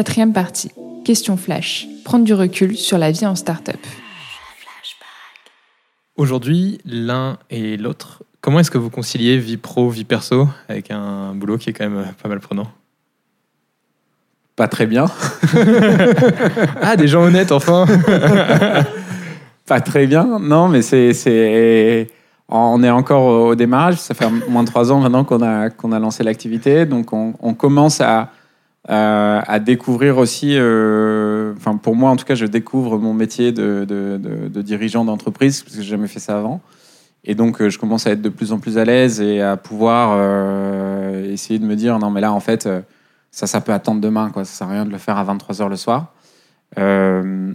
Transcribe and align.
Quatrième 0.00 0.32
partie. 0.32 0.70
Question 1.04 1.36
flash. 1.36 1.86
Prendre 2.06 2.24
du 2.24 2.32
recul 2.32 2.74
sur 2.74 2.96
la 2.96 3.10
vie 3.10 3.26
en 3.26 3.34
start-up. 3.34 3.76
Aujourd'hui, 6.16 6.80
l'un 6.86 7.36
et 7.50 7.76
l'autre, 7.76 8.22
comment 8.40 8.60
est-ce 8.60 8.70
que 8.70 8.78
vous 8.78 8.88
conciliez 8.88 9.36
vie 9.36 9.58
pro, 9.58 9.90
vie 9.90 10.06
perso 10.06 10.48
avec 10.70 10.90
un 10.90 11.34
boulot 11.34 11.58
qui 11.58 11.68
est 11.68 11.72
quand 11.74 11.86
même 11.86 12.14
pas 12.22 12.30
mal 12.30 12.40
prenant? 12.40 12.68
Pas 14.56 14.68
très 14.68 14.86
bien. 14.86 15.04
ah, 16.80 16.96
des 16.96 17.06
gens 17.06 17.24
honnêtes 17.24 17.52
enfin 17.52 17.84
Pas 19.66 19.82
très 19.82 20.06
bien, 20.06 20.38
non, 20.40 20.68
mais 20.68 20.80
c'est. 20.80 22.06
On 22.48 22.82
est 22.82 22.90
encore 22.90 23.48
au 23.48 23.54
démarrage, 23.54 23.96
ça 23.96 24.14
fait 24.14 24.30
moins 24.48 24.62
de 24.62 24.68
trois 24.68 24.90
ans 24.90 25.00
maintenant 25.00 25.24
qu'on 25.24 25.42
a, 25.42 25.68
qu'on 25.68 25.92
a 25.92 25.98
lancé 25.98 26.24
l'activité, 26.24 26.86
donc 26.86 27.12
on, 27.12 27.34
on 27.40 27.52
commence 27.52 28.00
à, 28.00 28.30
euh, 28.88 29.42
à 29.46 29.58
découvrir 29.58 30.16
aussi, 30.16 30.54
euh, 30.56 31.52
enfin 31.56 31.76
pour 31.76 31.94
moi 31.94 32.10
en 32.10 32.16
tout 32.16 32.24
cas, 32.24 32.34
je 32.34 32.46
découvre 32.46 32.98
mon 32.98 33.12
métier 33.12 33.52
de, 33.52 33.84
dirigeant 34.62 35.04
d'entreprise 35.04 35.62
parce 35.62 35.76
que 35.76 35.82
j'ai 35.82 35.88
jamais 35.88 36.08
fait 36.08 36.18
ça 36.18 36.38
avant. 36.38 36.62
Et 37.24 37.34
donc 37.34 37.60
euh, 37.60 37.68
je 37.68 37.78
commence 37.78 38.06
à 38.06 38.12
être 38.12 38.22
de 38.22 38.30
plus 38.30 38.52
en 38.52 38.58
plus 38.58 38.78
à 38.78 38.86
l'aise 38.86 39.20
et 39.20 39.42
à 39.42 39.58
pouvoir 39.58 40.18
essayer 41.24 41.58
de 41.58 41.66
me 41.66 41.76
dire 41.76 41.98
non 41.98 42.10
mais 42.10 42.22
là 42.22 42.32
en 42.32 42.40
fait 42.40 42.68
ça 43.30 43.46
ça 43.46 43.60
peut 43.60 43.72
attendre 43.72 44.00
demain 44.00 44.30
quoi, 44.30 44.46
ça 44.46 44.52
sert 44.52 44.68
à 44.68 44.72
rien 44.72 44.86
de 44.86 44.90
le 44.90 44.98
faire 44.98 45.18
à 45.18 45.24
23h 45.24 45.68
le 45.68 45.76
soir. 45.76 46.14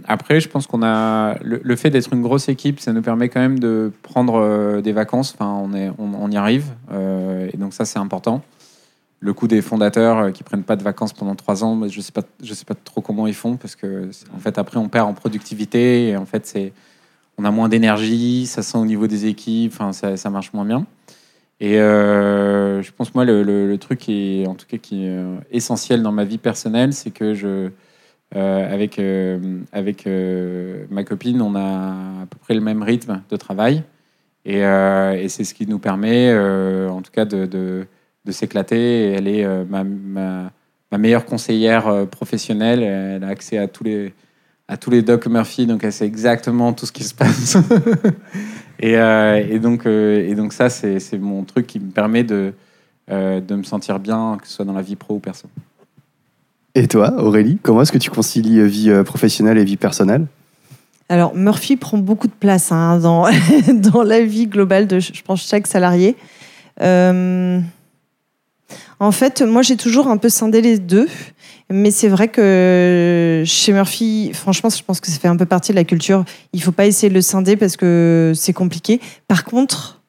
après, 0.06 0.38
je 0.38 0.48
pense 0.48 0.68
qu'on 0.68 0.84
a 0.84 1.34
le, 1.42 1.76
fait 1.76 1.90
d'être 1.90 2.12
une 2.12 2.22
grosse 2.22 2.48
équipe, 2.48 2.78
ça 2.78 2.92
nous 2.92 3.02
permet 3.02 3.28
quand 3.28 3.40
même 3.40 3.58
de 3.58 3.90
prendre 4.02 4.80
des 4.80 4.92
vacances. 4.92 5.34
Enfin, 5.36 5.68
on 5.98 6.30
y 6.30 6.36
arrive, 6.36 6.66
et 7.52 7.56
donc 7.56 7.74
ça 7.74 7.84
c'est 7.84 7.98
important 7.98 8.42
le 9.26 9.32
coup 9.34 9.48
des 9.48 9.60
fondateurs 9.60 10.18
euh, 10.18 10.30
qui 10.30 10.44
prennent 10.44 10.62
pas 10.62 10.76
de 10.76 10.82
vacances 10.82 11.12
pendant 11.12 11.34
trois 11.34 11.64
ans, 11.64 11.88
je 11.88 12.00
sais 12.00 12.12
pas, 12.12 12.22
je 12.42 12.54
sais 12.54 12.64
pas 12.64 12.74
trop 12.74 13.00
comment 13.00 13.26
ils 13.26 13.34
font 13.34 13.56
parce 13.56 13.74
que 13.74 14.08
en 14.34 14.38
fait 14.38 14.56
après 14.56 14.78
on 14.78 14.88
perd 14.88 15.08
en 15.08 15.14
productivité 15.14 16.08
et 16.08 16.16
en 16.16 16.24
fait 16.24 16.46
c'est 16.46 16.72
on 17.36 17.44
a 17.44 17.50
moins 17.50 17.68
d'énergie, 17.68 18.46
ça 18.46 18.62
sent 18.62 18.78
au 18.78 18.86
niveau 18.86 19.06
des 19.06 19.26
équipes, 19.26 19.72
enfin 19.74 19.92
ça, 19.92 20.16
ça, 20.16 20.30
marche 20.30 20.54
moins 20.54 20.64
bien. 20.64 20.86
Et 21.60 21.78
euh, 21.78 22.82
je 22.82 22.90
pense 22.92 23.14
moi 23.14 23.26
le, 23.26 23.76
truc 23.76 23.98
qui 23.98 24.42
est 24.42 24.46
en 24.46 24.54
tout 24.54 24.66
cas 24.66 24.78
qui 24.78 25.06
euh, 25.06 25.36
essentiel 25.50 26.02
dans 26.02 26.12
ma 26.12 26.24
vie 26.24 26.38
personnelle, 26.38 26.92
c'est 26.94 27.10
que 27.10 27.34
je 27.34 27.70
avec 28.34 29.00
avec 29.72 30.06
ma 30.90 31.04
copine, 31.04 31.40
on 31.42 31.54
a 31.54 32.22
à 32.22 32.26
peu 32.28 32.38
près 32.38 32.54
le 32.54 32.60
même 32.60 32.82
rythme 32.82 33.22
de 33.30 33.36
travail 33.36 33.82
et, 34.44 34.60
c'est 35.28 35.44
ce 35.44 35.54
qui 35.54 35.66
nous 35.66 35.78
permet 35.78 36.32
en 36.88 37.02
tout 37.02 37.12
cas 37.12 37.24
de 37.24 37.86
s'éclater. 38.32 39.12
Elle 39.12 39.28
est 39.28 39.44
euh, 39.44 39.64
ma, 39.68 39.84
ma, 39.84 40.98
meilleure 40.98 41.24
conseillère 41.24 41.88
euh, 41.88 42.06
professionnelle. 42.06 42.82
Elle 42.82 43.24
a 43.24 43.28
accès 43.28 43.58
à 43.58 43.68
tous 43.68 43.84
les, 43.84 44.14
à 44.68 44.76
tous 44.76 44.90
les 44.90 45.02
Doc 45.02 45.26
Murphy, 45.26 45.66
donc 45.66 45.84
elle 45.84 45.92
sait 45.92 46.06
exactement 46.06 46.72
tout 46.72 46.86
ce 46.86 46.92
qui 46.92 47.04
se 47.04 47.14
passe. 47.14 47.56
et, 48.80 48.96
euh, 48.96 49.44
et, 49.48 49.58
donc, 49.58 49.86
et 49.86 50.34
donc 50.34 50.52
ça, 50.52 50.70
c'est 50.70 51.18
mon 51.18 51.44
truc 51.44 51.66
qui 51.66 51.80
me 51.80 51.90
permet 51.90 52.24
de, 52.24 52.52
de 53.08 53.54
me 53.54 53.62
sentir 53.62 53.98
bien, 53.98 54.38
que 54.40 54.46
ce 54.46 54.54
soit 54.54 54.64
dans 54.64 54.72
la 54.72 54.82
vie 54.82 54.96
pro 54.96 55.14
ou 55.14 55.18
perso. 55.18 55.48
Et 56.74 56.88
toi, 56.88 57.14
Aurélie, 57.22 57.58
comment 57.62 57.82
est-ce 57.82 57.92
que 57.92 57.98
tu 57.98 58.10
concilies 58.10 58.66
vie 58.66 58.92
professionnelle 59.04 59.58
et 59.58 59.64
vie 59.64 59.78
personnelle? 59.78 60.26
Alors, 61.08 61.34
Murphy 61.34 61.76
prend 61.76 61.98
beaucoup 61.98 62.26
de 62.26 62.32
place 62.32 62.72
hein, 62.72 62.98
dans, 62.98 63.28
dans 63.74 64.02
la 64.02 64.20
vie 64.22 64.46
globale 64.46 64.86
de, 64.86 64.98
je 64.98 65.22
pense, 65.22 65.46
chaque 65.46 65.66
salarié. 65.66 66.16
En 68.98 69.12
fait, 69.12 69.42
moi, 69.42 69.62
j'ai 69.62 69.76
toujours 69.76 70.08
un 70.08 70.16
peu 70.16 70.28
scindé 70.28 70.60
les 70.60 70.78
deux. 70.78 71.08
Mais 71.68 71.90
c'est 71.90 72.08
vrai 72.08 72.28
que 72.28 73.42
chez 73.44 73.72
Murphy, 73.72 74.30
franchement, 74.32 74.70
je 74.70 74.82
pense 74.84 75.00
que 75.00 75.08
ça 75.08 75.18
fait 75.18 75.28
un 75.28 75.36
peu 75.36 75.46
partie 75.46 75.72
de 75.72 75.76
la 75.76 75.84
culture. 75.84 76.24
Il 76.52 76.62
faut 76.62 76.72
pas 76.72 76.86
essayer 76.86 77.08
de 77.08 77.14
le 77.14 77.20
scinder 77.20 77.56
parce 77.56 77.76
que 77.76 78.32
c'est 78.36 78.52
compliqué. 78.52 79.00
Par 79.26 79.44
contre, 79.44 80.00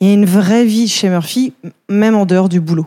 il 0.00 0.08
y 0.08 0.10
a 0.10 0.14
une 0.14 0.24
vraie 0.24 0.64
vie 0.64 0.88
chez 0.88 1.10
Murphy, 1.10 1.52
même 1.90 2.14
en 2.14 2.24
dehors 2.24 2.48
du 2.48 2.60
boulot. 2.60 2.86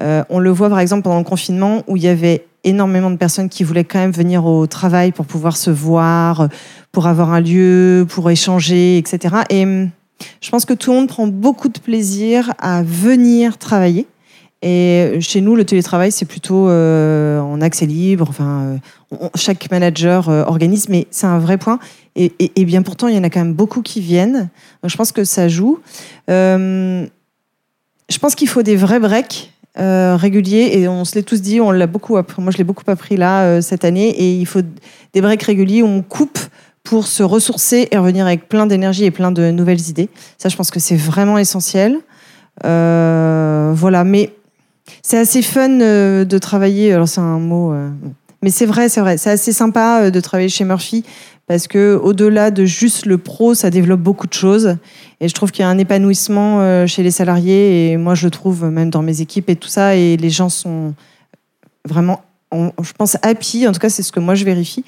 Euh, 0.00 0.24
on 0.30 0.38
le 0.38 0.50
voit 0.50 0.70
par 0.70 0.78
exemple 0.78 1.02
pendant 1.02 1.18
le 1.18 1.24
confinement 1.24 1.82
où 1.88 1.96
il 1.96 2.04
y 2.04 2.08
avait 2.08 2.46
énormément 2.64 3.10
de 3.10 3.16
personnes 3.16 3.48
qui 3.48 3.64
voulaient 3.64 3.84
quand 3.84 3.98
même 3.98 4.12
venir 4.12 4.46
au 4.46 4.66
travail 4.66 5.12
pour 5.12 5.26
pouvoir 5.26 5.56
se 5.56 5.70
voir, 5.70 6.48
pour 6.90 7.06
avoir 7.06 7.32
un 7.32 7.40
lieu, 7.40 8.06
pour 8.08 8.30
échanger, 8.30 8.96
etc. 8.96 9.36
Et 9.50 9.64
hum, 9.64 9.90
je 10.40 10.50
pense 10.50 10.64
que 10.64 10.74
tout 10.74 10.90
le 10.90 10.98
monde 10.98 11.08
prend 11.08 11.26
beaucoup 11.26 11.68
de 11.68 11.78
plaisir 11.78 12.54
à 12.58 12.82
venir 12.82 13.58
travailler 13.58 14.06
et 14.60 15.18
chez 15.20 15.40
nous, 15.40 15.54
le 15.54 15.64
télétravail, 15.64 16.10
c'est 16.10 16.24
plutôt 16.24 16.68
euh, 16.68 17.38
en 17.40 17.60
accès 17.60 17.86
libre. 17.86 18.26
Enfin, 18.28 18.80
euh, 19.12 19.28
chaque 19.36 19.70
manager 19.70 20.28
euh, 20.28 20.42
organise, 20.44 20.88
mais 20.88 21.06
c'est 21.10 21.26
un 21.26 21.38
vrai 21.38 21.58
point. 21.58 21.78
Et, 22.16 22.64
bien 22.64 22.82
pourtant, 22.82 23.06
il 23.06 23.14
y 23.14 23.18
en 23.18 23.22
a 23.22 23.30
quand 23.30 23.38
même 23.38 23.54
beaucoup 23.54 23.80
qui 23.80 24.00
viennent. 24.00 24.48
Donc, 24.82 24.90
je 24.90 24.96
pense 24.96 25.12
que 25.12 25.22
ça 25.22 25.46
joue. 25.46 25.78
je 26.26 27.08
pense 28.20 28.34
qu'il 28.34 28.48
faut 28.48 28.64
des 28.64 28.74
vrais 28.74 28.98
breaks 28.98 29.52
réguliers. 29.76 30.70
Et 30.72 30.88
on 30.88 31.04
se 31.04 31.14
l'est 31.14 31.22
tous 31.22 31.40
dit, 31.40 31.60
on 31.60 31.70
l'a 31.70 31.86
beaucoup. 31.86 32.14
Moi, 32.38 32.50
je 32.50 32.58
l'ai 32.58 32.64
beaucoup 32.64 32.82
appris 32.88 33.16
là 33.16 33.62
cette 33.62 33.84
année. 33.84 34.08
Et 34.08 34.34
il 34.34 34.46
faut 34.46 34.62
des 35.12 35.20
breaks 35.20 35.44
réguliers 35.44 35.82
où 35.82 35.86
on 35.86 36.02
coupe 36.02 36.40
pour 36.82 37.06
se 37.06 37.22
ressourcer 37.22 37.86
et 37.92 37.98
revenir 37.98 38.26
avec 38.26 38.48
plein 38.48 38.66
d'énergie 38.66 39.04
et 39.04 39.12
plein 39.12 39.30
de 39.30 39.52
nouvelles 39.52 39.88
idées. 39.88 40.08
Ça, 40.38 40.48
je 40.48 40.56
pense 40.56 40.72
que 40.72 40.80
c'est 40.80 40.96
vraiment 40.96 41.38
essentiel. 41.38 41.98
voilà, 42.64 44.02
mais 44.02 44.32
c'est 45.02 45.18
assez 45.18 45.42
fun 45.42 45.80
euh, 45.80 46.24
de 46.24 46.38
travailler. 46.38 46.92
Alors 46.92 47.08
c'est 47.08 47.20
un 47.20 47.38
mot, 47.38 47.72
euh, 47.72 47.88
mais 48.42 48.50
c'est 48.50 48.66
vrai, 48.66 48.88
c'est 48.88 49.00
vrai. 49.00 49.16
C'est 49.16 49.30
assez 49.30 49.52
sympa 49.52 50.02
euh, 50.02 50.10
de 50.10 50.20
travailler 50.20 50.48
chez 50.48 50.64
Murphy 50.64 51.04
parce 51.46 51.66
que 51.66 51.98
au-delà 52.02 52.50
de 52.50 52.64
juste 52.64 53.06
le 53.06 53.18
pro, 53.18 53.54
ça 53.54 53.70
développe 53.70 54.00
beaucoup 54.00 54.26
de 54.26 54.34
choses. 54.34 54.76
Et 55.20 55.28
je 55.28 55.34
trouve 55.34 55.50
qu'il 55.50 55.62
y 55.62 55.66
a 55.66 55.68
un 55.68 55.78
épanouissement 55.78 56.86
chez 56.86 57.02
les 57.02 57.10
salariés. 57.10 57.90
Et 57.90 57.96
moi, 57.96 58.14
je 58.14 58.26
le 58.26 58.30
trouve 58.30 58.66
même 58.66 58.90
dans 58.90 59.00
mes 59.00 59.22
équipes 59.22 59.48
et 59.48 59.56
tout 59.56 59.70
ça. 59.70 59.96
Et 59.96 60.18
les 60.18 60.28
gens 60.28 60.50
sont 60.50 60.94
vraiment, 61.86 62.20
je 62.52 62.92
pense, 62.96 63.16
happy. 63.22 63.66
En 63.66 63.72
tout 63.72 63.80
cas, 63.80 63.88
c'est 63.88 64.02
ce 64.02 64.12
que 64.12 64.20
moi 64.20 64.34
je 64.34 64.44
vérifie. 64.44 64.84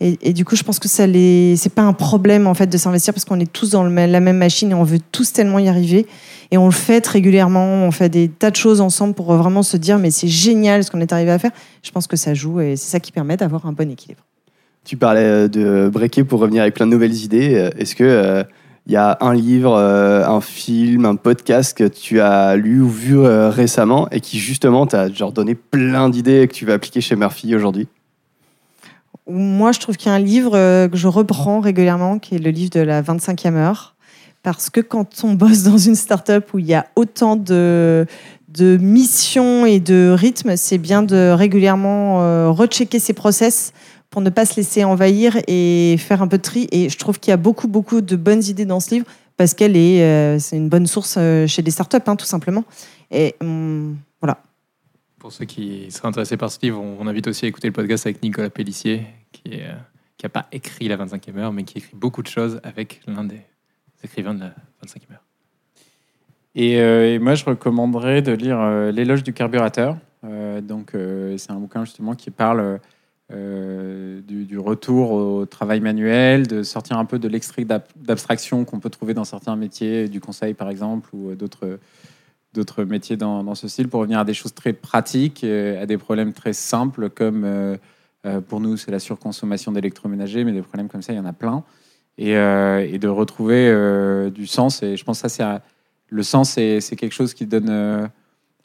Et, 0.00 0.32
du 0.32 0.44
coup, 0.44 0.56
je 0.56 0.64
pense 0.64 0.80
que 0.80 0.88
ça 0.88 1.06
les, 1.06 1.54
c'est 1.56 1.72
pas 1.72 1.82
un 1.82 1.92
problème 1.92 2.48
en 2.48 2.54
fait 2.54 2.66
de 2.66 2.76
s'investir 2.76 3.14
parce 3.14 3.24
qu'on 3.24 3.38
est 3.38 3.50
tous 3.50 3.70
dans 3.70 3.84
la 3.84 4.20
même 4.20 4.36
machine 4.36 4.72
et 4.72 4.74
on 4.74 4.82
veut 4.82 4.98
tous 5.12 5.32
tellement 5.32 5.60
y 5.60 5.68
arriver. 5.68 6.06
Et 6.50 6.58
on 6.58 6.66
le 6.66 6.72
fait 6.72 7.06
régulièrement, 7.06 7.64
on 7.64 7.90
fait 7.90 8.08
des 8.08 8.28
tas 8.28 8.50
de 8.50 8.56
choses 8.56 8.80
ensemble 8.80 9.14
pour 9.14 9.32
vraiment 9.34 9.62
se 9.62 9.76
dire 9.76 9.98
mais 9.98 10.10
c'est 10.10 10.28
génial 10.28 10.82
ce 10.84 10.90
qu'on 10.90 11.00
est 11.00 11.12
arrivé 11.12 11.30
à 11.30 11.38
faire. 11.38 11.52
Je 11.82 11.90
pense 11.92 12.06
que 12.06 12.16
ça 12.16 12.34
joue 12.34 12.60
et 12.60 12.76
c'est 12.76 12.90
ça 12.90 13.00
qui 13.00 13.12
permet 13.12 13.36
d'avoir 13.36 13.66
un 13.66 13.72
bon 13.72 13.90
équilibre. 13.90 14.22
Tu 14.84 14.96
parlais 14.96 15.24
euh, 15.24 15.48
de 15.48 15.88
breaker 15.90 16.24
pour 16.24 16.40
revenir 16.40 16.62
avec 16.62 16.74
plein 16.74 16.86
de 16.86 16.90
nouvelles 16.90 17.14
idées. 17.14 17.54
Euh, 17.54 17.70
est-ce 17.78 17.94
que 17.94 18.04
euh, 18.04 18.44
il 18.86 18.92
y 18.92 18.96
a 18.96 19.16
un 19.20 19.32
livre, 19.32 19.76
un 19.78 20.40
film, 20.40 21.06
un 21.06 21.16
podcast 21.16 21.76
que 21.76 21.84
tu 21.84 22.20
as 22.20 22.54
lu 22.56 22.82
ou 22.82 22.88
vu 22.88 23.18
récemment 23.18 24.08
et 24.10 24.20
qui 24.20 24.38
justement 24.38 24.86
t'a 24.86 25.10
genre 25.10 25.32
donné 25.32 25.54
plein 25.54 26.10
d'idées 26.10 26.46
que 26.46 26.52
tu 26.52 26.66
vas 26.66 26.74
appliquer 26.74 27.00
chez 27.00 27.16
Murphy 27.16 27.54
aujourd'hui. 27.54 27.88
Moi, 29.26 29.72
je 29.72 29.80
trouve 29.80 29.96
qu'il 29.96 30.08
y 30.08 30.12
a 30.12 30.14
un 30.14 30.18
livre 30.18 30.50
que 30.88 30.96
je 30.96 31.08
reprends 31.08 31.60
régulièrement, 31.60 32.18
qui 32.18 32.34
est 32.34 32.38
le 32.38 32.50
livre 32.50 32.70
de 32.70 32.80
la 32.80 33.00
25e 33.00 33.54
heure. 33.54 33.94
Parce 34.44 34.70
que 34.70 34.80
quand 34.80 35.24
on 35.24 35.32
bosse 35.34 35.64
dans 35.64 35.78
une 35.78 35.96
start-up 35.96 36.54
où 36.54 36.60
il 36.60 36.66
y 36.66 36.74
a 36.74 36.86
autant 36.94 37.34
de, 37.34 38.06
de 38.48 38.76
missions 38.76 39.66
et 39.66 39.80
de 39.80 40.14
rythmes, 40.16 40.56
c'est 40.56 40.78
bien 40.78 41.02
de 41.02 41.32
régulièrement 41.32 42.22
euh, 42.22 42.50
rechecker 42.50 43.00
ses 43.00 43.14
process 43.14 43.72
pour 44.10 44.20
ne 44.20 44.30
pas 44.30 44.46
se 44.46 44.56
laisser 44.56 44.84
envahir 44.84 45.38
et 45.48 45.96
faire 45.98 46.22
un 46.22 46.28
peu 46.28 46.38
de 46.38 46.42
tri. 46.42 46.68
Et 46.70 46.88
je 46.88 46.98
trouve 46.98 47.18
qu'il 47.18 47.30
y 47.30 47.34
a 47.34 47.36
beaucoup, 47.36 47.68
beaucoup 47.68 48.00
de 48.00 48.16
bonnes 48.16 48.44
idées 48.44 48.64
dans 48.64 48.80
ce 48.80 48.94
livre 48.94 49.06
parce 49.36 49.54
qu'elle 49.54 49.76
est, 49.76 50.02
euh, 50.02 50.38
c'est 50.38 50.56
une 50.56 50.68
bonne 50.68 50.86
source 50.86 51.16
euh, 51.18 51.46
chez 51.46 51.62
des 51.62 51.70
startups, 51.70 51.96
hein, 52.06 52.16
tout 52.16 52.26
simplement. 52.26 52.64
Et 53.10 53.34
hum, 53.40 53.96
voilà. 54.20 54.38
Pour 55.18 55.32
ceux 55.32 55.44
qui 55.44 55.90
seraient 55.90 56.08
intéressés 56.08 56.36
par 56.36 56.50
ce 56.50 56.58
livre, 56.62 56.80
on, 56.80 57.06
invite 57.06 57.26
aussi 57.26 57.46
à 57.46 57.48
écouter 57.48 57.68
le 57.68 57.72
podcast 57.72 58.06
avec 58.06 58.22
Nicolas 58.22 58.50
Pellissier, 58.50 59.06
qui 59.32 59.60
n'a 60.22 60.28
pas 60.28 60.46
écrit 60.52 60.86
la 60.86 60.96
25e 60.96 61.38
heure, 61.38 61.52
mais 61.52 61.64
qui 61.64 61.78
écrit 61.78 61.96
beaucoup 61.96 62.22
de 62.22 62.28
choses 62.28 62.60
avec 62.62 63.00
l'un 63.06 63.24
des 63.24 63.40
écrivain 64.04 64.34
de 64.34 64.40
la 64.40 64.54
25e 64.84 65.12
heure. 65.12 65.24
Euh, 66.56 67.14
et, 67.14 67.18
moi, 67.18 67.34
je 67.34 67.44
recommanderais 67.44 68.22
de 68.22 68.32
lire 68.32 68.60
euh, 68.60 68.92
L'éloge 68.92 69.22
du 69.22 69.32
carburateur. 69.32 69.96
Euh, 70.24 70.60
donc, 70.60 70.92
c'est 70.92 71.50
un 71.50 71.56
bouquin 71.56 71.84
justement 71.84 72.14
qui 72.14 72.30
parle 72.30 72.80
du, 73.30 74.58
retour 74.58 75.12
au 75.12 75.46
travail 75.46 75.80
manuel, 75.80 76.46
de 76.46 76.62
sortir 76.62 76.98
un 76.98 77.04
peu 77.04 77.18
de 77.18 77.28
l'extrait 77.28 77.64
d'abstraction 77.64 78.64
qu'on 78.64 78.78
peut 78.78 78.90
trouver 78.90 79.14
dans 79.14 79.24
certains 79.24 79.56
métiers, 79.56 80.08
du 80.08 80.20
conseil 80.20 80.54
par 80.54 80.70
exemple, 80.70 81.10
ou 81.12 81.34
d'autres 81.34 81.78
d'autres 82.52 82.84
métiers 82.84 83.16
dans, 83.16 83.54
ce 83.56 83.66
style, 83.66 83.88
pour 83.88 84.00
revenir 84.00 84.20
à 84.20 84.24
des 84.24 84.34
choses 84.34 84.54
très 84.54 84.72
pratiques, 84.72 85.42
à 85.42 85.86
des 85.86 85.98
problèmes 85.98 86.32
très 86.32 86.52
simples, 86.52 87.10
comme 87.10 87.76
pour 88.46 88.60
nous, 88.60 88.76
c'est 88.76 88.92
la 88.92 89.00
surconsommation 89.00 89.72
d'électroménager, 89.72 90.44
mais 90.44 90.52
des 90.52 90.62
problèmes 90.62 90.88
comme 90.88 91.02
ça, 91.02 91.12
il 91.12 91.16
y 91.16 91.18
en 91.20 91.26
a 91.26 91.32
plein. 91.32 91.64
Euh, 92.20 92.78
et, 92.78 92.98
de 92.98 93.08
retrouver 93.08 93.68
euh, 93.68 94.30
du 94.30 94.46
sens. 94.46 94.82
Et 94.84 94.96
je 94.96 95.04
pense 95.04 95.20
que 95.20 95.28
ça, 95.28 95.60
c'est 95.60 95.60
le 96.08 96.22
sens, 96.22 96.50
c'est 96.50 96.96
quelque 96.96 97.12
chose 97.12 97.34
qui 97.34 97.46
donne, 97.46 97.70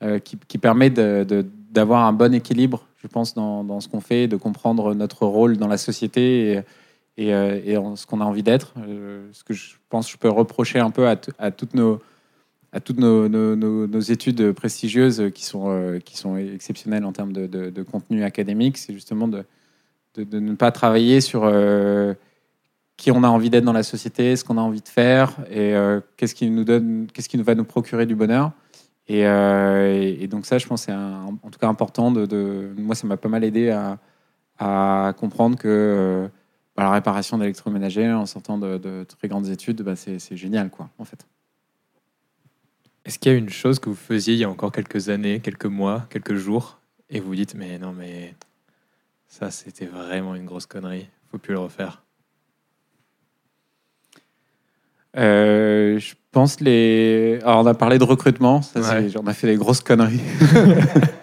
euh, 0.03 0.19
qui, 0.19 0.57
permet 0.59 0.91
d'avoir 0.91 2.05
un 2.05 2.13
bon 2.13 2.33
équilibre 2.33 2.85
je 3.01 3.07
pense, 3.07 3.33
dans, 3.33 3.63
dans 3.63 3.79
ce 3.79 3.87
qu'on 3.87 4.01
fait, 4.01 4.27
de 4.27 4.35
comprendre 4.35 4.93
notre 4.93 5.25
rôle 5.25 5.57
dans 5.57 5.67
la 5.67 5.77
société 5.77 6.51
et, 6.51 6.61
et, 7.17 7.33
euh, 7.33 7.79
en 7.79 7.95
ce 7.95 8.05
qu'on 8.05 8.21
a 8.21 8.25
envie 8.25 8.43
d'être. 8.43 8.73
Euh, 8.77 9.27
ce 9.31 9.43
que 9.43 9.53
je 9.53 9.75
pense 9.89 10.09
je 10.11 10.17
peux 10.17 10.29
reprocher 10.29 10.79
un 10.79 10.91
peu 10.91 11.07
à, 11.07 11.15
toutes 11.15 11.73
nos 11.73 11.99
à 12.71 12.79
toutes 12.79 12.99
nos, 12.99 13.27
nos- 13.27 13.99
études 13.99 14.51
prestigieuses 14.51 15.31
qui 15.33 15.43
sont, 15.43 15.65
euh, 15.69 15.99
qui 15.99 16.15
sont 16.15 16.37
exceptionnelles 16.37 17.03
en 17.03 17.11
termes 17.11 17.33
de, 17.33 17.47
de- 17.47 17.71
de 17.71 17.83
contenu 17.83 18.23
académique, 18.23 18.77
c'est 18.77 18.93
justement 18.93 19.27
de, 19.27 19.43
de, 20.15 20.39
ne 20.39 20.53
pas 20.53 20.71
travailler 20.71 21.19
sur 21.19 21.51
qui 22.95 23.11
on 23.11 23.23
a 23.23 23.27
envie 23.27 23.49
d'être 23.49 23.63
dans 23.63 23.73
la 23.73 23.81
société, 23.81 24.35
ce 24.35 24.43
qu'on 24.43 24.57
a 24.57 24.61
envie 24.61 24.81
de 24.81 24.87
faire 24.87 25.35
et 25.49 25.73
qu'est-ce 26.15 26.35
qui 26.35 26.49
nous 26.51 26.63
qu'est-ce 27.11 27.27
qui 27.29 27.37
va 27.37 27.55
nous 27.55 27.63
procurer 27.63 28.05
du 28.05 28.13
bonheur. 28.15 28.51
Et, 29.09 29.25
euh, 29.25 30.15
et- 30.19 30.27
donc 30.27 30.45
ça, 30.45 30.59
je 30.59 30.67
pense, 30.67 30.83
c'est 30.83 30.93
en 30.93 31.35
tout 31.51 31.59
cas 31.59 31.67
important. 31.67 32.11
Moi, 32.11 32.95
ça 32.95 33.07
m'a 33.07 33.17
pas 33.17 33.27
mal 33.27 33.43
aidé 33.43 33.69
à, 33.71 35.13
comprendre 35.17 35.57
que 35.57 35.67
euh, 35.67 36.27
bah, 36.75 36.83
la 36.83 36.91
réparation 36.91 37.37
d'électroménager 37.37 38.11
en 38.11 38.25
sortant 38.25 38.57
de, 38.57 39.03
très 39.05 39.27
grandes 39.27 39.47
études, 39.47 39.81
bah, 39.81 39.95
c'est 39.95 40.37
génial, 40.37 40.69
quoi, 40.69 40.89
en 40.99 41.05
fait. 41.05 41.25
Est-ce 43.05 43.17
qu'il 43.17 43.31
y 43.31 43.35
a 43.35 43.37
une 43.37 43.49
chose 43.49 43.79
que 43.79 43.89
vous 43.89 43.95
faisiez 43.95 44.35
il 44.35 44.39
y 44.39 44.43
a 44.43 44.49
encore 44.49 44.71
quelques 44.71 45.09
années, 45.09 45.39
quelques 45.39 45.65
mois, 45.65 46.05
quelques 46.11 46.35
jours, 46.35 46.79
et 47.09 47.19
vous 47.19 47.29
vous 47.29 47.35
dites, 47.35 47.55
mais 47.55 47.79
non, 47.79 47.91
mais 47.91 48.35
ça, 49.27 49.49
c'était 49.49 49.87
vraiment 49.87 50.35
une 50.35 50.45
grosse 50.45 50.67
connerie, 50.67 51.07
faut 51.31 51.39
plus 51.39 51.53
le 51.53 51.59
refaire 51.59 52.03
Euh, 54.17 54.91
je 55.15 56.13
pense 56.31 56.59
les. 56.61 57.39
Alors, 57.43 57.63
on 57.63 57.65
a 57.65 57.73
parlé 57.73 57.97
de 57.97 58.03
recrutement. 58.03 58.61
Ça, 58.61 58.79
Ouais. 58.79 59.07
On 59.21 59.27
a 59.27 59.33
fait 59.33 59.47
des 59.47 59.55
grosses 59.55 59.81
conneries. 59.81 60.21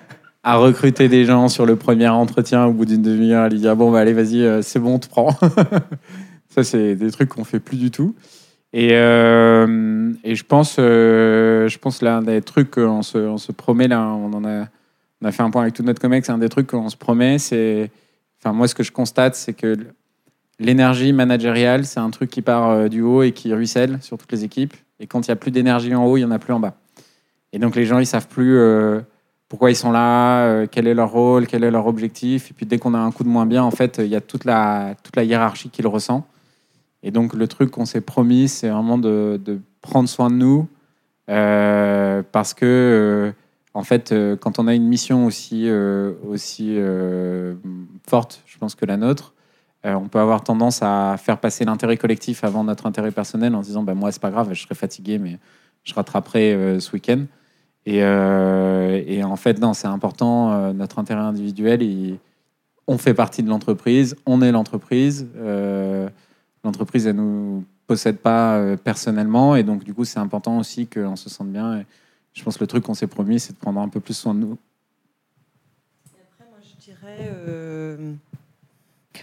à 0.47 0.59
recruter 0.59 1.09
des 1.09 1.25
gens 1.25 1.49
sur 1.49 1.67
le 1.67 1.75
premier 1.75 2.07
entretien 2.07 2.67
au 2.67 2.73
bout 2.73 2.85
d'une 2.85 3.03
demi-heure, 3.03 3.43
à 3.43 3.49
lui 3.49 3.59
dire 3.59 3.75
bon, 3.75 3.91
bah, 3.91 3.99
allez, 3.99 4.13
vas-y, 4.13 4.45
euh, 4.45 4.63
c'est 4.63 4.79
bon, 4.79 4.95
on 4.95 4.99
te 5.01 5.09
prend. 5.09 5.37
ça, 6.49 6.63
c'est 6.63 6.95
des 6.95 7.11
trucs 7.11 7.31
qu'on 7.31 7.43
fait 7.43 7.59
plus 7.59 7.77
du 7.79 7.91
tout. 7.91 8.15
Et, 8.73 8.91
euh, 8.93 10.13
et 10.23 10.37
je 10.37 10.45
pense, 10.45 10.77
euh, 10.79 11.67
je 11.67 11.79
pense 11.79 12.01
l'un 12.01 12.23
des 12.23 12.43
trucs 12.43 12.71
qu'on 12.71 13.03
se, 13.03 13.19
on 13.19 13.39
se 13.39 13.51
promet 13.51 13.89
là, 13.89 14.07
on 14.07 14.33
en 14.35 14.45
a, 14.45 14.67
on 15.21 15.27
a 15.27 15.33
fait 15.33 15.43
un 15.43 15.51
point 15.51 15.63
avec 15.63 15.75
tout 15.75 15.83
notre 15.83 16.01
comex, 16.01 16.27
c'est 16.27 16.33
un 16.33 16.39
des 16.39 16.49
trucs 16.49 16.69
qu'on 16.69 16.91
se 16.91 16.97
promet, 16.97 17.39
c'est, 17.39 17.91
enfin 18.39 18.53
moi 18.53 18.69
ce 18.69 18.77
que 18.77 18.85
je 18.85 18.93
constate, 18.93 19.35
c'est 19.35 19.55
que 19.55 19.77
l'énergie 20.59 21.13
managériale, 21.13 21.85
c'est 21.85 22.01
un 22.01 22.11
truc 22.11 22.31
qui 22.31 22.43
part 22.43 22.71
euh, 22.71 22.89
du 22.89 23.03
haut 23.03 23.23
et 23.23 23.33
qui 23.33 23.53
ruisselle 23.53 23.99
sur 24.01 24.19
toutes 24.19 24.33
les 24.33 24.45
équipes. 24.45 24.75
Et 25.01 25.07
quand 25.07 25.27
il 25.27 25.29
y 25.29 25.33
a 25.33 25.37
plus 25.37 25.51
d'énergie 25.51 25.95
en 25.95 26.05
haut, 26.07 26.17
il 26.17 26.23
y 26.23 26.25
en 26.25 26.31
a 26.31 26.39
plus 26.39 26.53
en 26.53 26.61
bas. 26.61 26.75
Et 27.53 27.59
donc 27.59 27.77
les 27.77 27.85
gens, 27.85 27.99
ils 27.99 28.07
savent 28.07 28.29
plus 28.29 28.57
euh, 28.57 29.01
pourquoi 29.49 29.71
ils 29.71 29.77
sont 29.77 29.93
là, 29.93 30.47
euh, 30.47 30.67
quel 30.71 30.87
est 30.87 30.95
leur 30.95 31.11
rôle, 31.11 31.47
quel 31.47 31.65
est 31.65 31.71
leur 31.71 31.87
objectif. 31.87 32.51
Et 32.51 32.55
puis 32.55 32.67
dès 32.67 32.79
qu'on 32.79 32.95
a 32.95 32.99
un 32.99 33.13
coup 33.13 33.25
de 33.25 33.29
moins 33.29 33.47
bien, 33.47 33.63
en 33.63 33.71
fait, 33.71 33.99
il 33.99 34.09
y 34.09 34.17
a 34.17 34.21
toute 34.21 34.45
la, 34.45 34.95
toute 35.03 35.17
la 35.17 35.25
hiérarchie 35.25 35.71
qui 35.71 35.83
le 35.83 35.89
ressent. 35.89 36.27
Et 37.03 37.11
donc 37.11 37.35
le 37.35 37.47
truc 37.47 37.71
qu'on 37.71 37.85
s'est 37.85 38.01
promis, 38.01 38.49
c'est 38.49 38.69
vraiment 38.69 38.99
de, 38.99 39.41
de 39.43 39.61
prendre 39.81 40.09
soin 40.09 40.31
de 40.31 40.37
nous. 40.37 40.67
parce 41.27 42.55
que, 42.55 43.33
en 43.75 43.85
fait, 43.85 44.15
quand 44.41 44.59
on 44.59 44.67
a 44.67 44.75
une 44.75 44.89
mission 44.89 45.27
aussi, 45.27 45.71
aussi 46.27 46.79
forte, 48.09 48.43
je 48.47 48.59
pense 48.59 48.75
que 48.75 48.87
la 48.87 48.97
nôtre, 48.97 49.35
euh, 49.87 49.95
on 49.95 50.09
peut 50.09 50.19
avoir 50.19 50.43
tendance 50.43 50.81
à 50.83 51.17
faire 51.17 51.39
passer 51.39 51.65
l'intérêt 51.65 51.97
collectif 51.97 52.43
avant 52.43 52.65
notre 52.65 52.87
intérêt 52.87 53.13
personnel 53.13 53.55
en 53.55 53.63
se 53.63 53.69
disant 53.69 53.85
bah, 53.85 53.95
moi, 53.95 54.11
c'est 54.11 54.21
pas 54.21 54.31
grave, 54.31 54.53
je 54.53 54.61
serai 54.61 54.75
fatigué, 54.75 55.19
mais 55.19 55.39
je 55.85 55.95
rattraperai 55.95 56.55
euh, 56.55 56.81
ce 56.81 56.93
week-end. 56.93 57.25
Et, 57.85 58.03
euh, 58.03 59.01
et 59.07 59.23
en 59.23 59.37
fait, 59.37 59.61
non, 59.61 59.73
c'est 59.73 59.87
important, 59.87 60.73
notre 60.73 60.99
intérêt 60.99 61.21
individuel, 61.21 62.19
on 62.89 62.99
fait 62.99 63.15
partie 63.15 63.45
de 63.45 63.49
l'entreprise, 63.49 64.17
on 64.27 64.43
est 64.43 64.51
l'entreprise. 64.51 65.29
l'entreprise, 66.65 67.07
elle 67.07 67.15
nous 67.15 67.65
possède 67.87 68.19
pas 68.19 68.77
personnellement, 68.83 69.55
et 69.55 69.63
donc 69.63 69.85
du 69.85 69.95
coup, 69.95 70.05
c'est 70.05 70.19
important 70.19 70.59
aussi 70.59 70.89
qu'on 70.89 71.15
se 71.15 71.31
sente 71.31 71.47
bien. 71.47 71.79
Et 71.79 71.87
je 72.33 72.43
pense 72.43 72.57
que 72.57 72.65
le 72.65 72.67
truc 72.67 72.83
qu'on 72.83 72.95
s'est 72.95 73.07
promis, 73.07 73.39
c'est 73.39 73.53
de 73.53 73.59
prendre 73.59 73.79
un 73.79 73.89
peu 73.89 74.01
plus 74.01 74.15
soin 74.15 74.35
de 74.35 74.41
nous. 74.41 74.59
Après, 76.33 76.51
moi, 76.51 76.59
je 76.61 76.85
dirais, 76.85 77.31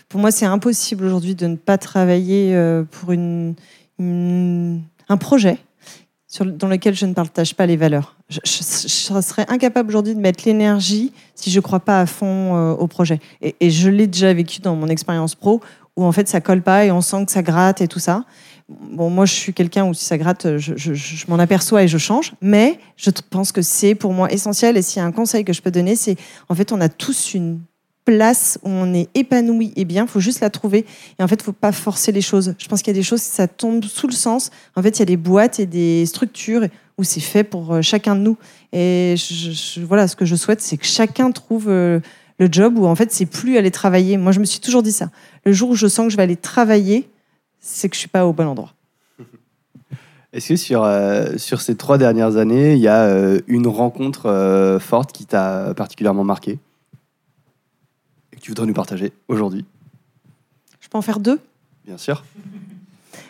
pour 0.09 0.19
moi, 0.19 0.31
c'est 0.31 0.45
impossible 0.45 1.05
aujourd'hui 1.05 1.35
de 1.35 1.47
ne 1.47 1.55
pas 1.55 1.77
travailler 1.77 2.55
euh, 2.55 2.83
pour 2.83 3.11
un 3.11 5.17
projet 5.17 5.59
dans 6.41 6.67
lequel 6.67 6.95
je 6.95 7.05
ne 7.05 7.13
partage 7.13 7.55
pas 7.55 7.65
les 7.65 7.77
valeurs. 7.77 8.15
Je, 8.29 8.39
serais 8.43 9.45
incapable 9.49 9.89
aujourd'hui 9.89 10.15
de 10.15 10.19
mettre 10.19 10.43
l'énergie 10.45 11.11
si 11.35 11.51
je 11.51 11.59
ne 11.59 11.61
crois 11.61 11.79
pas 11.79 11.99
à 11.99 12.05
fond 12.05 12.55
euh, 12.55 12.73
au 12.73 12.87
projet. 12.87 13.19
Et, 13.41 13.69
je 13.69 13.89
l'ai 13.89 14.07
déjà 14.07 14.33
vécu 14.33 14.59
dans 14.59 14.75
mon 14.75 14.87
expérience 14.87 15.35
pro, 15.35 15.61
où 15.95 16.03
en 16.03 16.11
fait, 16.11 16.27
ça 16.27 16.41
colle 16.41 16.63
pas 16.63 16.85
et 16.85 16.91
on 16.91 17.01
sent 17.01 17.25
que 17.25 17.31
ça 17.31 17.43
gratte 17.43 17.81
et 17.81 17.87
tout 17.87 17.99
ça. 17.99 18.25
Bon, 18.67 19.09
moi, 19.09 19.25
je 19.25 19.33
suis 19.33 19.53
quelqu'un 19.53 19.85
où 19.85 19.93
si 19.93 20.05
ça 20.05 20.17
gratte, 20.17 20.57
je, 20.57 20.73
je- 20.75 21.25
m'en 21.27 21.37
aperçois 21.37 21.83
et 21.83 21.87
je 21.87 21.99
change. 21.99 22.33
Mais 22.41 22.79
je 22.95 23.11
pense 23.29 23.51
que 23.51 23.61
c'est 23.61 23.93
pour 23.93 24.13
moi 24.13 24.31
essentiel. 24.31 24.77
Et 24.77 24.81
s'il 24.81 25.01
y 25.01 25.03
a 25.03 25.05
un 25.05 25.11
conseil 25.11 25.45
que 25.45 25.53
je 25.53 25.61
peux 25.61 25.71
donner, 25.71 25.95
c'est 25.95 26.15
en 26.49 26.55
fait, 26.55 26.71
on 26.71 26.81
a 26.81 26.89
tous 26.89 27.35
une 27.35 27.59
place 28.05 28.59
où 28.63 28.69
on 28.69 28.93
est 28.93 29.09
épanoui 29.15 29.73
et 29.75 29.85
bien. 29.85 30.07
Faut 30.07 30.19
juste 30.19 30.41
la 30.41 30.49
trouver. 30.49 30.85
Et 31.19 31.23
en 31.23 31.27
fait, 31.27 31.41
faut 31.41 31.51
pas 31.51 31.71
forcer 31.71 32.11
les 32.11 32.21
choses. 32.21 32.55
Je 32.57 32.67
pense 32.67 32.81
qu'il 32.81 32.93
y 32.93 32.95
a 32.95 32.99
des 32.99 33.03
choses, 33.03 33.21
ça 33.21 33.47
tombe 33.47 33.83
sous 33.85 34.07
le 34.07 34.13
sens, 34.13 34.51
en 34.75 34.81
fait, 34.81 34.97
il 34.97 34.99
y 34.99 35.03
a 35.03 35.05
des 35.05 35.17
boîtes 35.17 35.59
et 35.59 35.65
des 35.65 36.05
structures 36.05 36.67
où 36.97 37.03
c'est 37.03 37.19
fait 37.19 37.43
pour 37.43 37.73
euh, 37.73 37.81
chacun 37.81 38.15
de 38.15 38.21
nous. 38.21 38.37
Et 38.71 39.15
voilà, 39.81 40.07
ce 40.07 40.15
que 40.15 40.25
je 40.25 40.35
souhaite, 40.35 40.61
c'est 40.61 40.77
que 40.77 40.85
chacun 40.85 41.31
trouve 41.31 41.69
euh, 41.69 41.99
le 42.39 42.47
job 42.51 42.77
où 42.77 42.85
en 42.85 42.95
fait, 42.95 43.11
c'est 43.11 43.25
plus 43.25 43.57
aller 43.57 43.71
travailler. 43.71 44.17
Moi, 44.17 44.31
je 44.31 44.39
me 44.39 44.45
suis 44.45 44.59
toujours 44.59 44.83
dit 44.83 44.91
ça. 44.91 45.09
Le 45.45 45.53
jour 45.53 45.71
où 45.71 45.75
je 45.75 45.87
sens 45.87 46.05
que 46.05 46.11
je 46.11 46.17
vais 46.17 46.23
aller 46.23 46.35
travailler, 46.35 47.09
c'est 47.59 47.89
que 47.89 47.95
je 47.95 47.99
suis 47.99 48.09
pas 48.09 48.25
au 48.25 48.33
bon 48.33 48.47
endroit. 48.47 48.73
Est-ce 50.33 50.49
que 50.49 50.55
sur, 50.55 50.83
euh, 50.83 51.37
sur 51.37 51.61
ces 51.61 51.75
trois 51.75 51.97
dernières 51.97 52.37
années, 52.37 52.73
il 52.73 52.79
y 52.79 52.87
a 52.87 53.39
une 53.47 53.67
rencontre 53.67 54.77
forte 54.81 55.11
qui 55.11 55.25
t'a 55.25 55.73
particulièrement 55.75 56.23
marqué? 56.23 56.59
Tu 58.43 58.51
voudrais 58.51 58.65
nous 58.65 58.73
partager 58.73 59.13
aujourd'hui 59.29 59.63
Je 60.81 60.89
peux 60.89 60.97
en 60.97 61.01
faire 61.01 61.19
deux? 61.19 61.39
Bien 61.85 61.97
sûr. 61.97 62.25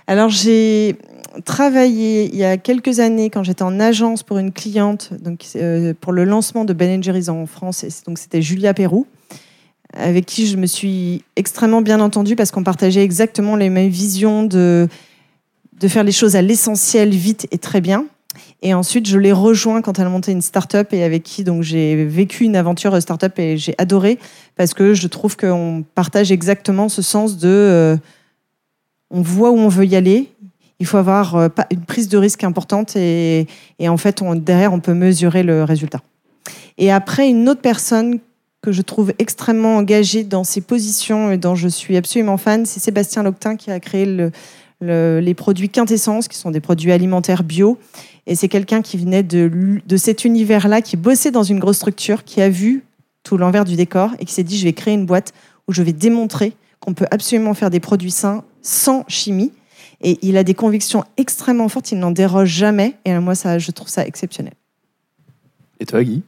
Alors, 0.08 0.30
j'ai 0.30 0.98
travaillé 1.46 2.26
il 2.34 2.36
y 2.36 2.44
a 2.44 2.58
quelques 2.58 3.00
années 3.00 3.30
quand 3.30 3.44
j'étais 3.44 3.62
en 3.62 3.80
agence 3.80 4.24
pour 4.24 4.40
une 4.40 4.52
cliente, 4.52 5.14
donc 5.14 5.46
euh, 5.56 5.94
pour 6.02 6.14
le 6.14 6.24
lancement 6.24 6.66
de 6.66 6.74
Ben 6.74 7.04
Jerry's 7.04 7.30
en 7.30 7.46
France. 7.46 7.84
Et 7.84 7.90
donc, 8.08 8.18
c'était 8.18 8.42
Julia 8.42 8.74
Perrou, 8.74 9.06
avec 9.94 10.26
qui 10.26 10.48
je 10.48 10.58
me 10.58 10.66
suis 10.66 11.24
extrêmement 11.36 11.84
bien 11.84 12.00
entendue 12.00 12.36
parce 12.36 12.50
qu'on 12.50 12.64
partageait 12.64 13.04
exactement 13.04 13.56
les 13.56 13.70
mêmes 13.70 13.90
visions 13.92 14.44
de, 14.44 14.88
de 15.80 15.88
faire 15.88 16.04
les 16.04 16.12
choses 16.12 16.36
à 16.36 16.42
l'essentiel, 16.42 17.12
vite 17.12 17.48
et 17.52 17.60
très 17.60 17.82
bien. 17.82 18.08
Et 18.62 18.74
ensuite, 18.74 19.08
je 19.08 19.18
l'ai 19.18 19.32
rejoint 19.32 19.82
quand 19.82 20.00
elle 20.00 20.10
monté 20.10 20.32
une 20.32 20.42
start-up 20.42 20.94
et 20.94 21.04
avec 21.04 21.24
qui 21.24 21.44
donc 21.44 21.64
j'ai 21.64 22.06
vécu 22.06 22.44
une 22.46 22.56
aventure 22.56 23.00
start-up 23.02 23.38
et 23.40 23.58
j'ai 23.58 23.76
adoré 23.78 24.18
parce 24.56 24.74
que 24.74 24.94
je 24.94 25.08
trouve 25.08 25.38
qu'on 25.38 25.84
partage 25.96 26.32
exactement 26.32 26.90
ce 26.90 27.02
sens 27.02 27.38
de 27.38 27.48
euh, 27.50 27.98
on 29.12 29.22
voit 29.22 29.52
où 29.52 29.58
on 29.58 29.68
veut 29.68 29.86
y 29.86 29.96
aller. 29.96 30.30
Il 30.80 30.86
faut 30.88 30.98
avoir 30.98 31.36
euh, 31.36 31.48
une 31.72 31.86
prise 31.86 32.10
de 32.10 32.18
risque 32.18 32.44
importante 32.44 32.96
et, 32.96 33.48
en 33.82 33.98
fait, 33.98 34.22
derrière, 34.38 34.74
on 34.74 34.80
peut 34.80 34.94
mesurer 34.96 35.44
le 35.44 35.64
résultat. 35.64 36.02
Et 36.78 36.92
après, 36.92 37.30
une 37.30 37.48
autre 37.48 37.62
personne 37.62 38.20
que 38.62 38.72
je 38.72 38.82
trouve 38.82 39.14
extrêmement 39.20 39.78
engagée 39.78 40.24
dans 40.24 40.44
ses 40.44 40.62
positions 40.62 41.32
et 41.32 41.38
dont 41.38 41.54
je 41.54 41.68
suis 41.68 41.96
absolument 41.98 42.38
fan, 42.38 42.66
c'est 42.66 42.80
Sébastien 42.80 43.22
Loctin 43.24 43.56
qui 43.56 43.70
a 43.72 43.80
créé 43.80 44.06
le- 44.06 44.32
le- 44.82 45.20
les 45.20 45.34
produits 45.34 45.70
Quintessence, 45.70 46.28
qui 46.28 46.38
sont 46.38 46.50
des 46.52 46.60
produits 46.62 46.92
alimentaires 46.92 47.44
bio. 47.44 47.78
Et 48.26 48.36
c'est 48.36 48.48
quelqu'un 48.48 48.82
qui 48.82 48.98
venait 48.98 49.24
de, 49.24 49.82
cet 49.98 50.26
univers-là, 50.26 50.82
qui 50.82 50.98
bossait 50.98 51.32
dans 51.32 51.44
une 51.44 51.60
grosse 51.60 51.78
structure, 51.78 52.24
qui 52.24 52.42
a 52.42 52.50
vu 52.50 52.84
tout 53.24 53.38
l'envers 53.38 53.66
du 53.66 53.76
décor 53.76 54.12
et 54.20 54.26
qui 54.26 54.34
s'est 54.34 54.44
dit, 54.44 54.58
je 54.58 54.64
vais 54.64 54.74
créer 54.74 54.94
une 54.94 55.06
boîte 55.06 55.34
où 55.68 55.74
je 55.74 55.82
vais 55.82 55.94
démontrer 55.94 56.54
qu'on 56.80 56.94
peut 56.94 57.08
absolument 57.12 57.54
faire 57.54 57.70
des 57.70 57.80
produits 57.80 58.12
sains 58.12 58.44
sans 58.62 59.06
chimie. 59.08 59.52
Et 60.02 60.20
il 60.22 60.36
a 60.38 60.44
des 60.44 60.54
convictions 60.54 61.06
extrêmement 61.16 61.70
fortes, 61.70 61.92
il 61.92 62.00
n'en 62.00 62.12
déroge 62.12 62.50
jamais. 62.50 62.96
Et 63.06 63.18
moi, 63.20 63.36
ça, 63.36 63.60
je 63.60 63.72
trouve 63.72 63.88
ça 63.88 64.06
exceptionnel. 64.06 64.54
Et 65.80 65.86
toi, 65.86 66.04
Guy? 66.04 66.24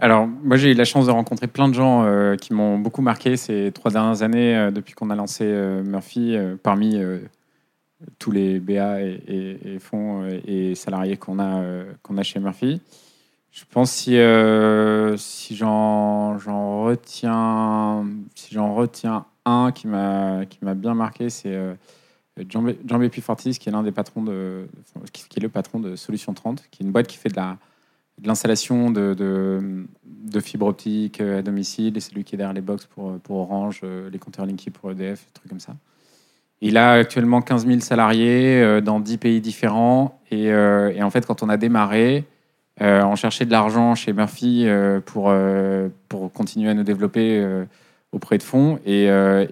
Alors, 0.00 0.26
moi, 0.26 0.56
j'ai 0.56 0.70
eu 0.70 0.74
la 0.74 0.86
chance 0.86 1.06
de 1.06 1.10
rencontrer 1.10 1.46
plein 1.46 1.68
de 1.68 1.74
gens 1.74 2.04
euh, 2.04 2.36
qui 2.36 2.54
m'ont 2.54 2.78
beaucoup 2.78 3.02
marqué 3.02 3.36
ces 3.36 3.70
trois 3.72 3.90
dernières 3.90 4.22
années 4.22 4.56
euh, 4.56 4.70
depuis 4.70 4.94
qu'on 4.94 5.10
a 5.10 5.14
lancé 5.14 5.44
euh, 5.44 5.82
Murphy, 5.82 6.34
euh, 6.34 6.56
parmi 6.62 6.96
euh, 6.96 7.18
tous 8.18 8.30
les 8.30 8.60
BA 8.60 9.02
et, 9.02 9.78
fonds 9.80 10.22
euh, 10.22 10.40
et 10.46 10.74
salariés 10.74 11.16
qu'on 11.16 11.38
a, 11.38 11.60
euh, 11.60 11.92
qu'on 12.02 12.18
a 12.18 12.22
chez 12.22 12.40
Murphy. 12.40 12.80
Je 13.52 13.64
pense 13.68 13.90
si, 13.90 14.16
euh, 14.16 15.16
si 15.16 15.56
j'en 15.56 16.36
retiens, 16.84 18.06
si 18.36 18.56
retiens 18.56 19.26
un 19.44 19.72
qui 19.72 19.88
m'a 19.88 20.44
bien 20.76 20.94
marqué, 20.94 21.30
c'est 21.30 21.54
euh, 21.54 21.74
Jean, 22.48 22.64
Jean 22.86 22.98
Bépi 22.98 23.20
Fortis, 23.20 23.58
qui 23.58 23.68
est 23.68 23.72
l'un 23.72 23.82
des 23.82 23.90
patrons 23.90 24.22
de, 24.22 24.68
qui, 25.12 25.24
est 25.36 25.42
le 25.42 25.48
patron 25.48 25.80
de 25.80 25.96
Solution 25.96 26.32
30, 26.32 26.64
qui 26.70 26.82
est 26.82 26.86
une 26.86 26.92
boîte 26.92 27.08
qui 27.08 27.16
fait 27.16 27.28
de 27.28 27.36
la 27.36 27.58
de 28.18 28.28
l'installation 28.28 28.90
de, 28.90 29.14
de, 29.14 29.86
de 30.04 30.40
fibre 30.40 30.66
optique 30.66 31.22
euh, 31.22 31.38
à 31.38 31.42
domicile, 31.42 31.96
et 31.96 32.00
c'est 32.00 32.14
lui 32.14 32.22
qui 32.22 32.34
est 32.34 32.38
derrière 32.38 32.52
les 32.52 32.60
box 32.60 32.84
pour, 32.84 33.18
pour 33.20 33.38
Orange, 33.38 33.80
les 33.82 34.18
compteurs 34.18 34.44
Linky 34.44 34.68
pour 34.68 34.90
EDF, 34.90 35.24
des 35.24 35.32
trucs 35.32 35.48
comme 35.48 35.58
ça. 35.58 35.74
Il 36.62 36.76
a 36.76 36.92
actuellement 36.92 37.40
15 37.40 37.66
000 37.66 37.80
salariés 37.80 38.60
euh, 38.62 38.80
dans 38.80 39.00
10 39.00 39.16
pays 39.18 39.40
différents. 39.40 40.20
Et, 40.30 40.52
euh, 40.52 40.92
et 40.94 41.02
en 41.02 41.10
fait, 41.10 41.26
quand 41.26 41.42
on 41.42 41.48
a 41.48 41.56
démarré, 41.56 42.24
euh, 42.82 43.02
on 43.04 43.16
cherchait 43.16 43.46
de 43.46 43.50
l'argent 43.50 43.94
chez 43.94 44.12
Murphy 44.12 44.66
pour, 45.06 45.32
pour 46.08 46.32
continuer 46.32 46.70
à 46.70 46.74
nous 46.74 46.82
développer 46.82 47.44
auprès 48.12 48.38
de 48.38 48.42
fonds. 48.42 48.78
Et, 48.86 49.04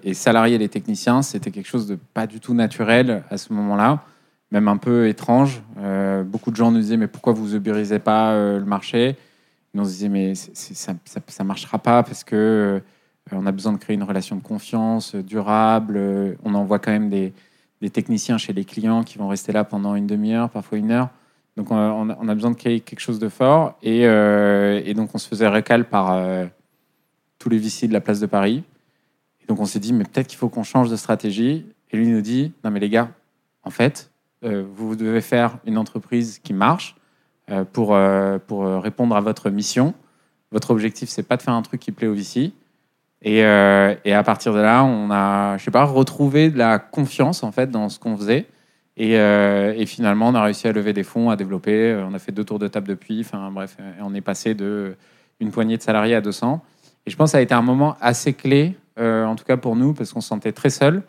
et 0.03 0.13
salarier 0.13 0.57
les 0.57 0.69
techniciens, 0.69 1.21
c'était 1.21 1.51
quelque 1.51 1.67
chose 1.67 1.87
de 1.87 1.97
pas 2.13 2.27
du 2.27 2.39
tout 2.39 2.53
naturel 2.53 3.23
à 3.29 3.37
ce 3.37 3.53
moment-là, 3.53 4.03
même 4.51 4.67
un 4.67 4.77
peu 4.77 5.07
étrange. 5.07 5.61
Beaucoup 6.25 6.49
de 6.49 6.55
gens 6.55 6.71
nous 6.71 6.79
disaient 6.79 6.97
Mais 6.97 7.07
pourquoi 7.07 7.33
vous 7.33 7.55
ubérisez 7.55 7.99
pas 7.99 8.33
le 8.35 8.65
marché? 8.65 9.15
Ils 9.73 9.79
nous 9.79 9.85
disaient 9.85 10.09
Mais 10.09 10.33
c'est- 10.33 10.51
c'est- 10.55 10.75
ça 11.05 11.43
ne 11.43 11.47
marchera 11.47 11.77
pas 11.77 12.01
parce 12.03 12.23
que. 12.23 12.81
Euh, 13.31 13.37
on 13.37 13.45
a 13.45 13.51
besoin 13.51 13.73
de 13.73 13.77
créer 13.77 13.95
une 13.95 14.03
relation 14.03 14.35
de 14.35 14.41
confiance 14.41 15.15
euh, 15.15 15.23
durable. 15.23 15.95
Euh, 15.97 16.35
On 16.43 16.55
envoie 16.55 16.79
quand 16.79 16.91
même 16.91 17.09
des, 17.09 17.33
techniciens 17.91 18.37
chez 18.37 18.53
les 18.53 18.65
clients 18.65 19.03
qui 19.03 19.17
vont 19.17 19.27
rester 19.27 19.51
là 19.51 19.63
pendant 19.63 19.95
une 19.95 20.07
demi-heure, 20.07 20.49
parfois 20.49 20.77
une 20.77 20.91
heure. 20.91 21.09
Donc 21.55 21.71
on 21.71 22.09
a, 22.09 22.35
besoin 22.35 22.51
de 22.51 22.55
créer 22.55 22.79
quelque 22.79 22.99
chose 22.99 23.19
de 23.19 23.29
fort. 23.29 23.77
Et, 23.81 24.05
donc 24.93 25.09
on 25.13 25.17
se 25.17 25.27
faisait 25.27 25.47
récal 25.47 25.85
par 25.85 26.21
tous 27.37 27.49
les 27.49 27.57
vicis 27.57 27.87
de 27.87 27.93
la 27.93 28.01
place 28.01 28.19
de 28.19 28.25
Paris. 28.25 28.63
Et 29.41 29.45
donc 29.47 29.59
on 29.59 29.65
s'est 29.65 29.79
dit, 29.79 29.91
mais 29.91 30.03
peut-être 30.03 30.27
qu'il 30.27 30.37
faut 30.37 30.49
qu'on 30.49 30.63
change 30.63 30.89
de 30.89 30.95
stratégie. 30.95 31.65
Et 31.91 31.97
lui 31.97 32.07
nous 32.07 32.21
dit, 32.21 32.53
non 32.63 32.71
mais 32.71 32.79
les 32.79 32.89
gars, 32.89 33.11
en 33.63 33.71
fait, 33.71 34.11
vous 34.41 34.95
devez 34.95 35.21
faire 35.21 35.57
une 35.65 35.77
entreprise 35.77 36.39
qui 36.39 36.53
marche 36.53 36.95
pour, 37.73 37.91
répondre 37.91 39.15
à 39.15 39.21
votre 39.21 39.49
mission. 39.49 39.93
Votre 40.51 40.71
objectif, 40.71 41.09
c'est 41.09 41.23
pas 41.23 41.37
de 41.37 41.41
faire 41.41 41.53
un 41.53 41.61
truc 41.61 41.79
qui 41.79 41.91
plaît 41.91 42.07
aux 42.07 42.13
vicis. 42.13 42.53
Et, 43.21 43.43
euh, 43.43 43.95
et 44.05 44.13
à 44.13 44.23
partir 44.23 44.53
de 44.53 44.59
là, 44.59 44.83
on 44.83 45.11
a, 45.11 45.57
je 45.57 45.63
sais 45.63 45.71
pas, 45.71 45.83
retrouvé 45.83 46.49
de 46.49 46.57
la 46.57 46.79
confiance 46.79 47.43
en 47.43 47.51
fait 47.51 47.69
dans 47.69 47.89
ce 47.89 47.99
qu'on 47.99 48.15
faisait. 48.15 48.47
Et, 48.95 49.17
euh, 49.17 49.85
finalement, 49.85 50.29
on 50.29 50.35
a 50.35 50.43
réussi 50.43 50.67
à 50.67 50.71
lever 50.71 50.93
des 50.93 51.03
fonds, 51.03 51.29
à 51.29 51.35
développer. 51.35 52.01
On 52.07 52.13
a 52.13 52.19
fait 52.19 52.31
deux 52.31 52.43
tours 52.43 52.59
de 52.59 52.67
table 52.67 52.87
depuis. 52.87 53.21
Enfin 53.21 53.49
bref, 53.51 53.77
on 54.01 54.13
est 54.13 54.21
passé 54.21 54.53
de 54.53 54.95
une 55.39 55.51
poignée 55.51 55.77
de 55.77 55.81
salariés 55.81 56.15
à 56.15 56.21
200. 56.21 56.61
Et 57.05 57.09
je 57.09 57.15
pense 57.15 57.29
que 57.29 57.31
ça 57.31 57.37
a 57.37 57.41
été 57.41 57.53
un 57.53 57.61
moment 57.61 57.95
assez 58.01 58.33
clé, 58.33 58.75
euh, 58.99 59.25
en 59.25 59.35
tout 59.35 59.45
cas 59.45 59.57
pour 59.57 59.75
nous, 59.75 59.93
parce 59.93 60.11
qu'on 60.11 60.21
se 60.21 60.27
sentait 60.27 60.51
très 60.51 60.69
seul. 60.69 61.01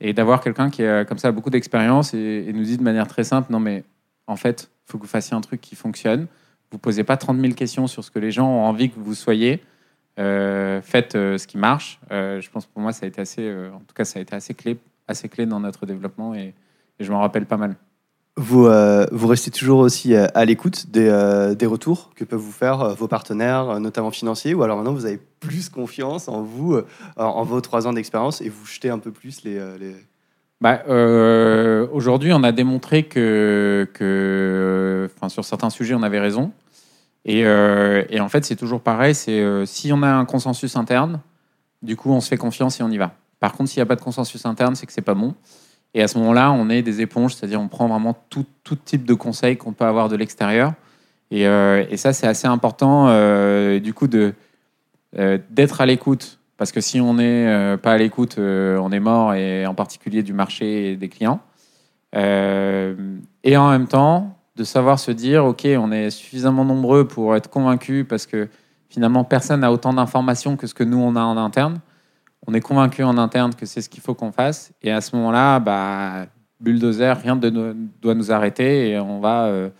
Et 0.00 0.12
d'avoir 0.12 0.40
quelqu'un 0.40 0.70
qui 0.70 0.84
a 0.84 1.04
comme 1.04 1.18
ça 1.18 1.32
beaucoup 1.32 1.50
d'expérience 1.50 2.14
et, 2.14 2.44
et 2.48 2.52
nous 2.52 2.64
dit 2.64 2.76
de 2.76 2.82
manière 2.82 3.08
très 3.08 3.24
simple, 3.24 3.52
non 3.52 3.60
mais 3.60 3.84
en 4.26 4.36
fait, 4.36 4.70
il 4.86 4.92
faut 4.92 4.98
que 4.98 5.02
vous 5.02 5.08
fassiez 5.08 5.36
un 5.36 5.40
truc 5.40 5.60
qui 5.60 5.76
fonctionne. 5.76 6.26
Vous 6.70 6.78
posez 6.78 7.04
pas 7.04 7.16
30 7.16 7.40
000 7.40 7.54
questions 7.54 7.86
sur 7.86 8.02
ce 8.02 8.10
que 8.10 8.18
les 8.18 8.30
gens 8.30 8.48
ont 8.48 8.64
envie 8.64 8.90
que 8.90 8.98
vous 8.98 9.14
soyez. 9.14 9.62
Euh, 10.18 10.80
faites 10.82 11.16
euh, 11.16 11.38
ce 11.38 11.46
qui 11.46 11.58
marche. 11.58 11.98
Euh, 12.12 12.40
je 12.40 12.48
pense 12.50 12.66
que 12.66 12.72
pour 12.72 12.82
moi, 12.82 12.92
ça 12.92 13.04
a 13.04 13.08
été 13.08 13.20
assez, 13.20 13.50
en 13.74 13.80
tout 13.80 13.94
cas, 13.94 14.04
ça 14.04 14.18
a 14.18 14.22
été 14.22 14.34
assez 14.34 14.54
clé, 14.54 14.78
assez 15.08 15.28
clé 15.28 15.46
dans 15.46 15.60
notre 15.60 15.86
développement 15.86 16.34
et, 16.34 16.54
et 16.98 17.04
je 17.04 17.10
m'en 17.10 17.20
rappelle 17.20 17.46
pas 17.46 17.56
mal. 17.56 17.76
Vous, 18.36 18.68
vous 19.12 19.26
restez 19.28 19.52
toujours 19.52 19.78
aussi 19.78 20.16
à 20.16 20.44
l'écoute 20.44 20.90
des, 20.90 21.54
des 21.56 21.66
retours 21.66 22.10
que 22.16 22.24
peuvent 22.24 22.40
vous 22.40 22.50
faire 22.50 22.92
vos 22.96 23.06
partenaires, 23.06 23.78
notamment 23.78 24.10
financiers, 24.10 24.54
ou 24.54 24.64
alors 24.64 24.76
maintenant 24.76 24.92
vous 24.92 25.06
avez 25.06 25.20
plus 25.38 25.68
confiance 25.68 26.26
en 26.26 26.42
vous, 26.42 26.80
en, 27.16 27.44
vos 27.44 27.60
trois 27.60 27.86
ans 27.86 27.92
d'expérience, 27.92 28.40
et 28.40 28.48
vous 28.48 28.66
jetez 28.66 28.90
un 28.90 28.98
peu 28.98 29.12
plus 29.12 29.44
les... 29.44 29.60
les... 29.78 29.94
Bah, 30.60 30.82
Aujourd'hui, 31.92 32.32
on 32.32 32.42
a 32.42 32.50
démontré 32.50 33.04
que, 33.04 33.88
que 33.94 35.08
sur 35.28 35.44
certains 35.44 35.70
sujets, 35.70 35.94
on 35.94 36.02
avait 36.02 36.18
raison. 36.18 36.50
Et, 37.24 37.44
euh, 37.44 38.04
et 38.10 38.20
en 38.20 38.28
fait, 38.28 38.44
c'est 38.44 38.56
toujours 38.56 38.80
pareil. 38.80 39.14
C'est 39.14 39.40
euh, 39.40 39.64
si 39.66 39.92
on 39.92 40.02
a 40.02 40.08
un 40.08 40.24
consensus 40.24 40.76
interne, 40.76 41.20
du 41.82 41.96
coup, 41.96 42.10
on 42.10 42.20
se 42.20 42.28
fait 42.28 42.36
confiance 42.36 42.80
et 42.80 42.82
on 42.82 42.90
y 42.90 42.98
va. 42.98 43.14
Par 43.40 43.52
contre, 43.52 43.70
s'il 43.70 43.80
n'y 43.80 43.82
a 43.82 43.86
pas 43.86 43.96
de 43.96 44.00
consensus 44.00 44.44
interne, 44.46 44.74
c'est 44.74 44.86
que 44.86 44.92
c'est 44.92 45.02
pas 45.02 45.14
bon. 45.14 45.34
Et 45.94 46.02
à 46.02 46.08
ce 46.08 46.18
moment-là, 46.18 46.50
on 46.52 46.68
est 46.70 46.82
des 46.82 47.00
éponges, 47.00 47.34
c'est-à-dire 47.34 47.60
on 47.60 47.68
prend 47.68 47.86
vraiment 47.86 48.16
tout, 48.28 48.46
type 48.84 49.04
de 49.04 49.14
conseils 49.14 49.56
qu'on 49.56 49.72
peut 49.72 49.84
avoir 49.84 50.08
de 50.08 50.16
l'extérieur. 50.16 50.72
Et, 51.30 51.46
euh, 51.46 51.84
ça, 51.96 52.12
c'est 52.12 52.26
assez 52.26 52.46
important, 52.46 53.06
du 53.78 53.94
coup, 53.94 54.08
d'être 54.08 55.80
à 55.80 55.86
l'écoute. 55.86 56.38
Parce 56.56 56.72
que 56.72 56.80
si 56.80 57.00
on 57.00 57.14
n'est 57.14 57.76
pas 57.78 57.92
à 57.92 57.98
l'écoute, 57.98 58.38
on 58.38 58.92
est 58.92 59.00
mort, 59.00 59.34
et 59.34 59.66
en 59.66 59.74
particulier 59.74 60.22
du 60.22 60.32
marché 60.32 60.92
et 60.92 60.96
des 60.96 61.08
clients. 61.08 61.40
Et 62.12 63.56
en 63.56 63.70
même 63.70 63.86
temps, 63.86 64.36
de 64.56 64.64
savoir 64.64 64.98
se 64.98 65.10
dire, 65.10 65.44
OK, 65.44 65.66
on 65.78 65.90
est 65.90 66.10
suffisamment 66.10 66.64
nombreux 66.64 67.06
pour 67.08 67.34
être 67.34 67.50
convaincus, 67.50 68.06
parce 68.08 68.26
que 68.26 68.48
finalement, 68.88 69.24
personne 69.24 69.60
n'a 69.60 69.72
autant 69.72 69.92
d'informations 69.92 70.56
que 70.56 70.66
ce 70.66 70.74
que 70.74 70.84
nous, 70.84 70.98
on 70.98 71.16
a 71.16 71.22
en 71.22 71.36
interne. 71.36 71.80
On 72.46 72.54
est 72.54 72.60
convaincu 72.60 73.02
en 73.02 73.16
interne 73.18 73.54
que 73.54 73.66
c'est 73.66 73.80
ce 73.80 73.88
qu'il 73.88 74.02
faut 74.02 74.14
qu'on 74.14 74.30
fasse. 74.30 74.70
Et 74.82 74.92
à 74.92 75.00
ce 75.00 75.16
moment-là, 75.16 75.58
bah, 75.60 76.26
bulldozer, 76.60 77.16
rien 77.20 77.34
ne 77.36 77.74
doit 78.00 78.14
nous 78.14 78.30
arrêter 78.30 78.90
et 78.90 78.98
on 79.00 79.18
va 79.18 79.46
euh, 79.46 79.70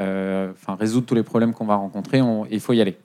euh, 0.00 0.52
résoudre 0.78 1.06
tous 1.06 1.14
les 1.14 1.22
problèmes 1.22 1.52
qu'on 1.52 1.66
va 1.66 1.76
rencontrer. 1.76 2.20
On- 2.22 2.46
Il 2.46 2.60
faut 2.60 2.72
y 2.72 2.80
aller. 2.80 2.96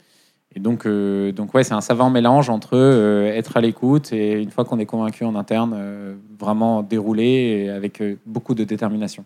Et 0.55 0.59
donc, 0.61 0.85
euh, 0.87 1.33
donc 1.33 1.53
ouais, 1.53 1.63
c'est 1.65 1.73
un 1.73 1.81
savant 1.81 2.09
mélange 2.09 2.49
entre 2.49 2.77
euh, 2.77 3.25
être 3.27 3.57
à 3.57 3.61
l'écoute 3.61 4.13
et 4.13 4.41
une 4.41 4.49
fois 4.51 4.63
qu'on 4.63 4.79
est 4.79 4.85
convaincu 4.85 5.25
en 5.25 5.35
interne, 5.35 5.75
vraiment 6.39 6.81
dérouler 6.81 7.69
avec 7.69 8.01
beaucoup 8.25 8.55
de 8.55 8.63
détermination. 8.63 9.25